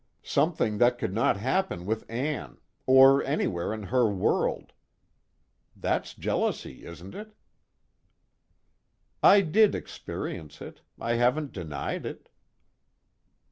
[0.23, 2.57] 'Something that could not happen with Ann.
[2.87, 4.73] Or anywhere in her world.'
[5.75, 7.35] That's jealousy, isn't it?"
[9.21, 10.81] "I did experience it.
[10.99, 12.29] I haven't denied it."